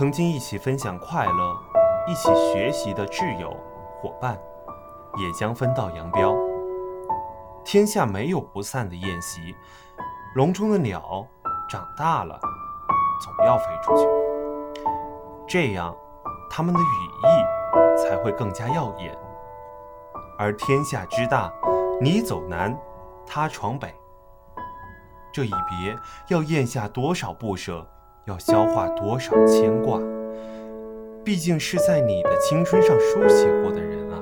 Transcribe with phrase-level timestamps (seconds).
[0.00, 1.62] 曾经一起分享快乐、
[2.08, 3.54] 一起学习的挚友
[4.00, 4.40] 伙伴，
[5.18, 6.34] 也将分道扬镳。
[7.62, 9.54] 天下没有不散的宴席，
[10.36, 11.26] 笼中的鸟
[11.68, 12.40] 长大了，
[13.20, 14.08] 总要飞出去，
[15.46, 15.94] 这样
[16.48, 16.82] 它们的羽
[17.22, 19.14] 翼才会更加耀眼。
[20.38, 21.52] 而天下之大，
[22.00, 22.74] 你走南，
[23.26, 23.94] 他闯北，
[25.30, 25.94] 这一别
[26.28, 27.86] 要咽下多少不舍，
[28.26, 30.00] 要消化多少牵挂。
[31.24, 34.18] 毕竟是在你的青春上书写过的人啊，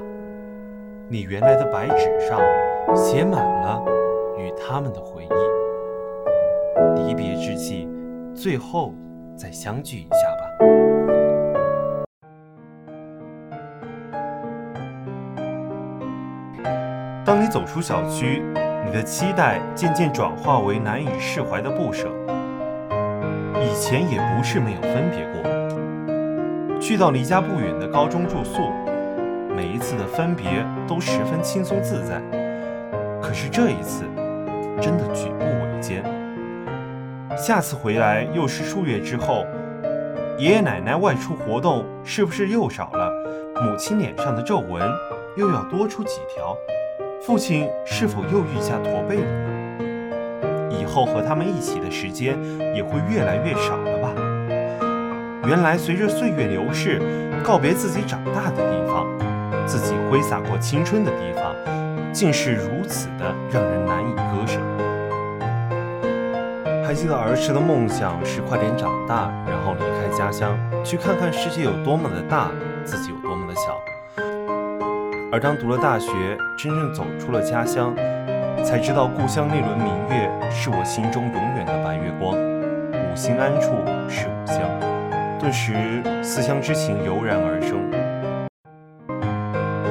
[1.09, 2.41] 你原来的白纸上
[2.97, 3.83] 写满了
[4.37, 5.29] 与他们的回忆。
[6.97, 7.89] 离别之际，
[8.35, 8.93] 最后
[9.37, 10.49] 再相聚一下吧。
[17.25, 18.43] 当你走出小区，
[18.85, 22.09] 你的期待渐渐转化为难以释怀的不舍。
[23.61, 28.71] 以前也不是没有分别过，去到离家不远的高中住宿，
[29.55, 32.21] 每一次的分别都十分轻松自在。
[33.21, 34.05] 可是这一次，
[34.81, 36.03] 真的举步维艰。
[37.37, 39.45] 下次回来又是数月之后，
[40.39, 43.11] 爷爷奶奶外出活动是不是又少了？
[43.61, 44.81] 母亲脸上的皱纹
[45.37, 46.57] 又要多出几条？
[47.21, 49.58] 父亲是否又愈下驼背了呢？
[50.79, 52.39] 以后和他们一起的时间
[52.75, 54.13] 也会越来越少了吧？
[55.47, 57.01] 原来随着岁月流逝，
[57.43, 59.07] 告别自己长大的地方，
[59.67, 61.55] 自己挥洒过青春的地方，
[62.13, 64.59] 竟是如此的让人难以割舍。
[66.87, 72.51] 还记得儿时的梦想是快点长大，然后离开家乡，去看看世界有多么的大，
[72.85, 73.79] 自己有多么的小。
[75.31, 76.11] 而当读了大学，
[76.57, 77.95] 真正走出了家乡，
[78.65, 82.37] 才知道故乡那轮明月是我心中永远的白月光。
[82.93, 83.73] 五心安处
[84.09, 84.61] 是吾乡，
[85.39, 87.79] 顿时思乡之情油然而生。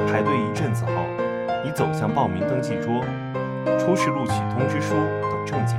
[0.06, 0.92] 排队一阵子后，
[1.64, 3.02] 你走向报名登记桌，
[3.78, 5.76] 出示录取通知书等证件。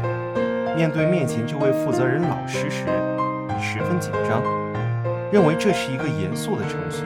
[0.75, 2.86] 面对面前这位负责人老师时，
[3.47, 4.44] 你十分紧张，
[5.31, 7.03] 认为这是一个严肃的程序。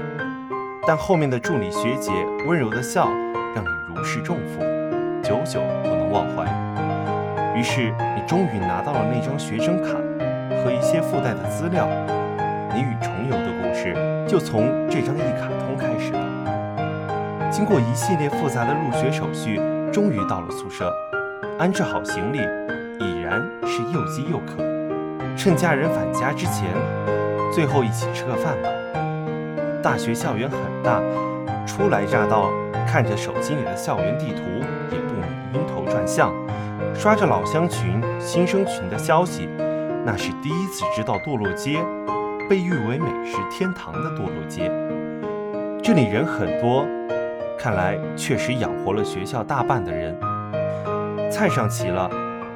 [0.86, 2.12] 但后面的助理学姐
[2.46, 3.07] 温柔的笑，
[3.56, 4.59] 让你如释重负，
[5.23, 6.44] 久久不能忘怀。
[7.56, 9.94] 于是你终于拿到了那张学生卡
[10.61, 11.88] 和一些附带的资料。
[12.75, 13.95] 你与重游的故事
[14.28, 17.50] 就从这张一卡通开始了。
[17.50, 19.62] 经过一系列复杂的入学手续，
[19.94, 20.91] 终于到了宿舍，
[21.57, 22.39] 安置好行李，
[23.00, 24.62] 已然是又饥又渴。
[25.38, 26.66] 趁家人返家之前，
[27.51, 28.69] 最后一起吃个饭吧。
[29.83, 31.00] 大学校园很大，
[31.67, 32.50] 初来乍到，
[32.88, 34.41] 看着手机里的校园地图，
[35.94, 36.34] 转向。
[36.96, 39.48] 刷着老乡群、新生群的消息，
[40.04, 41.80] 那是第一次知道堕落街，
[42.50, 44.72] 被誉为美食天堂的堕落街。
[45.84, 46.84] 这里人很多，
[47.59, 50.18] 看来确实养活了学校大半的人。
[51.30, 52.10] 菜上齐了，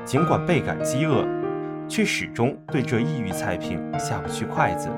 [0.04, 1.24] 尽管倍感饥饿，
[1.88, 4.90] 却始终对这异域菜品下不去筷子。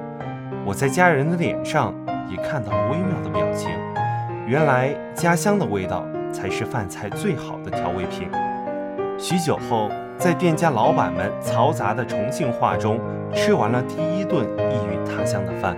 [0.66, 1.94] 我在家人的脸上。
[2.30, 3.72] 也看到了微妙的表情，
[4.46, 8.29] 原来家乡的味道才是饭菜最好的调味品。
[9.17, 13.00] 许久后，在店家老板们嘈杂的重庆话中，
[13.34, 15.78] 吃完了第一顿异域他乡的饭。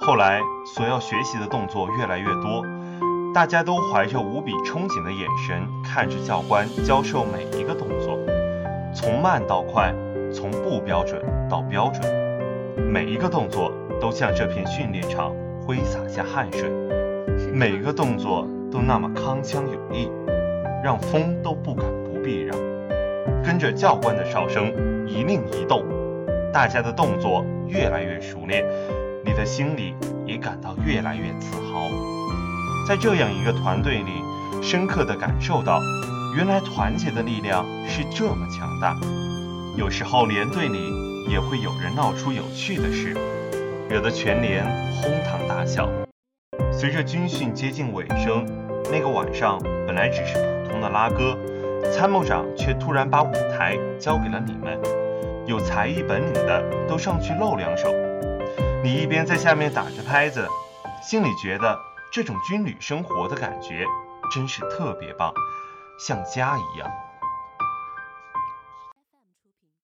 [0.00, 2.64] 后来，所要学习的动作越来越多，
[3.34, 8.18] 大家都怀着无比憧憬的眼神看着教官教授每一个动作，
[8.94, 9.94] 从慢到快，
[10.32, 12.02] 从不标准到标准，
[12.90, 13.72] 每一个动作。
[14.00, 15.32] 都向这片训练场
[15.64, 16.68] 挥洒下汗水，
[17.52, 20.10] 每一个动作都那么铿锵有力，
[20.82, 22.56] 让风都不敢不避让。
[23.44, 24.72] 跟着教官的哨声
[25.06, 25.84] 一令一动，
[26.52, 28.64] 大家的动作越来越熟练，
[29.24, 29.94] 你的心里
[30.24, 31.90] 也感到越来越自豪。
[32.88, 35.78] 在这样一个团队里，深刻地感受到，
[36.36, 38.96] 原来团结的力量是这么强大。
[39.76, 40.78] 有时候连队里
[41.30, 43.14] 也会有人闹出有趣的事。
[43.90, 44.64] 惹得全连
[45.02, 45.86] 哄堂大笑。
[46.72, 48.44] 随着军训接近尾声，
[48.90, 51.38] 那个晚上本来只是普通的拉歌，
[51.92, 54.80] 参谋长却突然把舞台交给了你们，
[55.46, 57.92] 有才艺本领的都上去露两手。
[58.82, 60.48] 你一边在下面打着拍子，
[61.02, 61.78] 心里觉得
[62.12, 63.84] 这种军旅生活的感觉
[64.32, 65.32] 真是特别棒，
[65.98, 66.90] 像家一样。